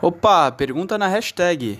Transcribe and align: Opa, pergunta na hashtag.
Opa, 0.00 0.50
pergunta 0.50 0.96
na 0.96 1.08
hashtag. 1.08 1.76